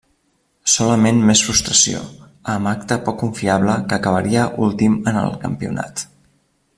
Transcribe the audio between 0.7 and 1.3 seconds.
Solament